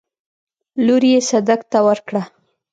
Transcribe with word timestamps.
لور 0.85 1.03
يې 1.11 1.19
صدک 1.29 1.61
ته 1.71 1.79
ورکړه. 1.87 2.21